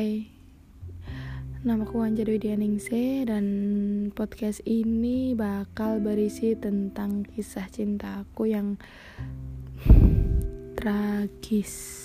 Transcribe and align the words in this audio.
Hai. 0.00 0.32
Namaku 1.60 2.00
Anja 2.00 2.24
Dwi 2.24 2.40
Dianingse 2.40 3.28
Dan 3.28 3.44
podcast 4.16 4.64
ini 4.64 5.36
bakal 5.36 6.00
berisi 6.00 6.56
tentang 6.56 7.28
kisah 7.28 7.68
cintaku 7.68 8.48
yang 8.48 8.80
tragis. 10.80 12.00